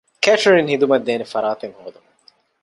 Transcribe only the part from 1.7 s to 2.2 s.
ހޯދުން